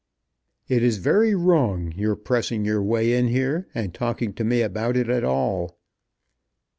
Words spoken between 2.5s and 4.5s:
your way in here and talking to